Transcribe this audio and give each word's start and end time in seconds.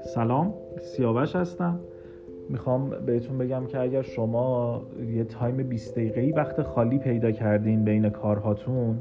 سلام 0.00 0.54
سیاوش 0.80 1.36
هستم. 1.36 1.80
می‌خوام 2.48 2.90
بهتون 3.06 3.38
بگم 3.38 3.66
که 3.66 3.80
اگر 3.80 4.02
شما 4.02 4.82
یه 5.14 5.24
time 5.24 5.56
20 5.56 5.94
دقیقه‌ای 5.94 6.32
وقت 6.32 6.62
خالی 6.62 6.98
پیدا 6.98 7.30
کردین 7.30 7.84
بین 7.84 8.10
کارهاتون 8.10 9.00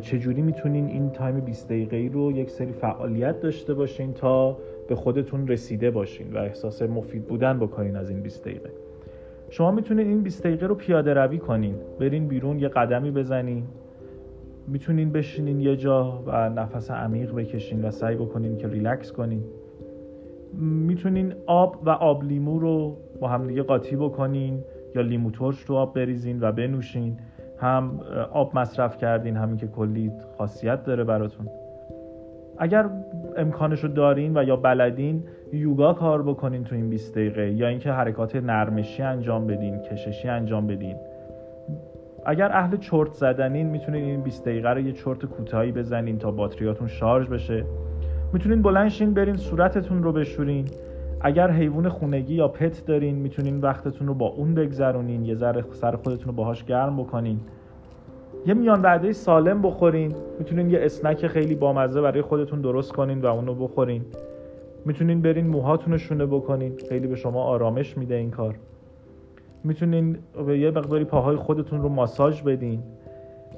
چجوری 0.00 0.42
می‌تونین 0.42 0.86
این 0.86 1.10
time 1.10 1.40
20 1.40 1.68
دقیقه‌ای 1.68 2.08
رو 2.08 2.32
یک 2.32 2.50
سری 2.50 2.72
فعالیت 2.72 3.40
داشته 3.40 3.74
باشین 3.74 4.12
تا 4.12 4.58
به 4.88 4.94
خودتون 4.94 5.48
رسیده 5.48 5.90
باشین 5.90 6.32
و 6.32 6.38
احساس 6.38 6.82
مفید 6.82 7.24
بودن 7.26 7.58
بکنین 7.58 7.96
از 7.96 8.10
این 8.10 8.20
20 8.20 8.44
دقیقه. 8.44 8.70
شما 9.50 9.70
می‌تونین 9.70 10.08
این 10.08 10.22
20 10.22 10.46
دقیقه 10.46 10.66
رو 10.66 10.74
پیاده 10.74 11.14
روی 11.14 11.38
کنین 11.38 11.74
برین 12.00 12.28
بیرون 12.28 12.58
یه 12.58 12.68
قدمی 12.68 13.10
بزنین. 13.10 13.64
می‌تونین 14.68 15.12
بشینین 15.12 15.60
یه 15.60 15.76
جا 15.76 16.22
و 16.26 16.48
نفس 16.48 16.90
عمیق 16.90 17.34
بکشین 17.34 17.84
و 17.84 17.90
سعی 17.90 18.16
بکنین 18.16 18.56
که 18.56 18.68
ریلکس 18.68 19.12
کنین. 19.12 19.44
می‌تونین 20.60 21.34
آب 21.46 21.76
و 21.84 21.90
آب 21.90 22.24
لیمو 22.24 22.58
رو 22.58 22.96
با 23.20 23.28
هم 23.28 23.46
دیگه 23.46 23.62
قاطی 23.62 23.96
بکنین 23.96 24.64
یا 24.94 25.02
لیمو 25.02 25.30
ترش 25.30 25.64
تو 25.64 25.74
آب 25.74 25.94
بریزین 25.94 26.38
و 26.40 26.52
بنوشین. 26.52 27.16
هم 27.60 28.00
آب 28.32 28.58
مصرف 28.58 28.96
کردین 28.96 29.36
همین 29.36 29.56
که 29.56 29.66
کلی 29.66 30.12
خاصیت 30.38 30.84
داره 30.84 31.04
براتون. 31.04 31.46
اگر 32.58 32.90
امکانش 33.36 33.80
رو 33.80 33.88
دارین 33.88 34.38
و 34.38 34.44
یا 34.44 34.56
بلدین 34.56 35.24
یوگا 35.52 35.92
کار 35.92 36.22
بکنین 36.22 36.64
تو 36.64 36.74
این 36.74 36.90
20 36.90 37.14
دقیقه 37.14 37.52
یا 37.52 37.68
اینکه 37.68 37.92
حرکات 37.92 38.36
نرمشی 38.36 39.02
انجام 39.02 39.46
بدین 39.46 39.78
کششی 39.78 40.28
انجام 40.28 40.66
بدین. 40.66 40.96
اگر 42.26 42.52
اهل 42.52 42.76
چرت 42.76 43.12
زدنین 43.12 43.66
می‌تونین 43.66 44.04
این 44.04 44.20
20 44.20 44.44
دقیقه 44.44 44.68
رو 44.68 44.80
یه 44.80 44.92
چرت 44.92 45.26
کوتاهی 45.26 45.72
بزنین 45.72 46.18
تا 46.18 46.30
باتریاتون 46.30 46.88
شارژ 46.88 47.26
بشه. 47.26 47.64
می‌تونین 48.32 48.62
بلنشین 48.62 49.14
برین 49.14 49.36
صورتتون 49.36 50.02
رو 50.02 50.12
بشورین. 50.12 50.64
اگر 51.20 51.50
حیوان 51.50 51.88
خونگی 51.88 52.34
یا 52.34 52.48
پت 52.48 52.86
دارین 52.86 53.14
می‌تونین 53.14 53.60
وقتتون 53.60 54.06
رو 54.06 54.14
با 54.14 54.26
اون 54.26 54.54
بگذرونین. 54.54 55.24
یه 55.24 55.34
ذره 55.34 55.64
سر 55.70 55.96
خودتون 55.96 56.26
رو 56.26 56.32
باهاش 56.32 56.64
گرم 56.64 56.96
بکنین. 56.96 57.40
یه 58.46 58.54
میان 58.54 58.82
وعده 58.82 59.12
سالم 59.12 59.62
بخورین. 59.62 60.14
می‌تونین 60.38 60.70
یه 60.70 60.78
اسنک 60.82 61.26
خیلی 61.26 61.54
بامزه 61.54 62.00
برای 62.00 62.22
خودتون 62.22 62.60
درست 62.60 62.92
کنین 62.92 63.20
و 63.20 63.26
اونو 63.26 63.54
بخورین. 63.54 64.04
می‌تونین 64.84 65.22
برین 65.22 65.46
موهاتون 65.46 65.92
رو 65.92 65.98
شونه 65.98 66.26
بکنین. 66.26 66.72
خیلی 66.88 67.06
به 67.06 67.16
شما 67.16 67.42
آرامش 67.42 67.98
میده 67.98 68.14
این 68.14 68.30
کار. 68.30 68.54
می‌تونین 69.64 70.18
به 70.46 70.58
یه 70.58 70.70
مقداری 70.70 71.04
پاهای 71.04 71.36
خودتون 71.36 71.82
رو 71.82 71.88
ماساژ 71.88 72.42
بدین. 72.42 72.82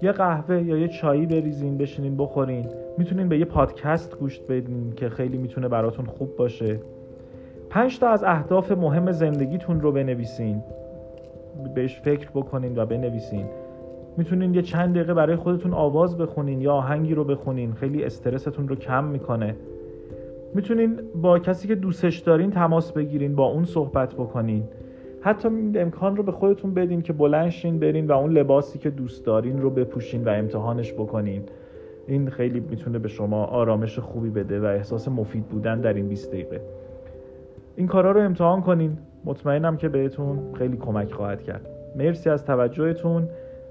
یه 0.03 0.13
قهوه 0.13 0.63
یا 0.63 0.77
یه 0.77 0.89
چایی 0.89 1.27
بریزین 1.27 1.79
بشینین 1.79 2.17
بخورین. 2.17 2.67
می‌تونین 2.99 3.29
به 3.29 3.39
یه 3.39 3.45
پادکست 3.45 4.19
گوش 4.19 4.41
بدین 4.41 4.93
که 4.97 5.09
خیلی 5.09 5.39
می‌تونه 5.39 5.69
براتون 5.69 6.05
خوب 6.05 6.37
باشه. 6.37 6.81
پنج 7.71 7.99
تا 7.99 8.09
از 8.09 8.25
اهداف 8.25 8.73
مهم 8.73 9.13
زندگیتون 9.13 9.81
رو 9.81 9.93
بنویسین. 9.93 10.63
بهش 11.75 12.01
فکر 12.01 12.31
بکنین 12.31 12.79
و 12.79 12.87
بنویسین. 12.87 13.47
می‌تونین 14.17 14.55
یه 14.55 14.63
چند 14.63 14.95
دقیقه 14.95 15.15
برای 15.15 15.37
خودتون 15.37 15.75
آواز 15.75 16.19
بخونین 16.19 16.61
یا 16.61 16.73
آهنگی 16.73 17.15
رو 17.15 17.25
بخونین. 17.25 17.73
خیلی 17.73 18.05
استرستون 18.05 18.69
رو 18.69 18.77
کم 18.77 19.05
می‌کنه. 19.05 19.57
می‌تونین 20.55 21.01
با 21.23 21.39
کسی 21.39 21.69
که 21.69 21.75
دوستش 21.75 22.19
دارین 22.19 22.51
تماس 22.51 22.93
بگیرین 22.93 23.35
با 23.35 23.47
اون 23.47 23.65
صحبت 23.65 24.15
بکنین. 24.15 24.65
حتی 25.21 25.49
امکان 25.75 26.17
رو 26.17 26.23
به 26.23 26.33
خودتون 26.33 26.75
بدین 26.75 27.03
که 27.03 27.13
بلنشین 27.13 27.79
برین 27.79 28.07
و 28.07 28.13
اون 28.13 28.33
لباسی 28.33 28.79
که 28.79 28.91
دوست 28.91 29.25
دارین 29.25 29.63
رو 29.63 29.71
بپوشین 29.71 30.25
و 30.25 30.29
امتحانش 30.29 30.93
بکنین. 30.93 31.43
این 32.07 32.31
خیلی 32.31 32.61
می‌تونه 32.61 32.99
به 32.99 33.09
شما 33.09 33.45
آرامش 33.45 33.99
خوبی 33.99 34.31
بده 34.31 34.61
و 34.61 34.65
احساس 34.65 35.09
مفید 35.09 35.45
بودن 35.45 35.81
در 35.81 35.93
این 35.93 36.09
20 36.09 36.31
دقیقه. 36.33 36.61
این 37.77 37.87
کارا 37.87 38.13
رو 38.13 38.21
امتحان 38.21 38.61
کنین. 38.61 38.99
مطمئنم 39.25 39.77
که 39.77 39.89
بهتون 39.89 40.39
خیلی 40.55 40.77
کمک 40.77 41.13
خواهد 41.13 41.43
کرد. 41.43 41.67
مرسی 41.97 42.31
از 42.31 42.45
توجهتون. 42.45 43.29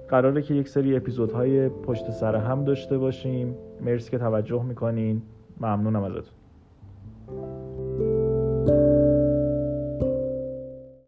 قراره 0.07 0.41
که 0.41 0.53
یک 0.53 0.67
سری 0.67 0.95
اپیزودهای 0.95 1.69
پشت 1.69 2.11
سر 2.11 2.35
هم 2.35 2.63
داشته 2.63 2.97
باشیم. 2.97 3.55
مرسی 3.85 4.11
که 4.11 4.17
توجه 4.17 4.63
می‌کنین. 4.63 5.21
ممنونم 5.61 6.03
ازتون. 6.03 6.38